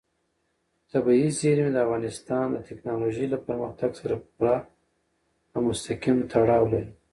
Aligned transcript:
طبیعي 0.91 1.29
زیرمې 1.39 1.71
د 1.73 1.77
افغانستان 1.85 2.45
د 2.51 2.57
تکنالوژۍ 2.69 3.25
له 3.29 3.37
پرمختګ 3.47 3.91
سره 4.01 4.15
پوره 4.31 4.57
او 5.53 5.59
مستقیم 5.67 6.17
تړاو 6.31 6.63
لري. 6.73 6.91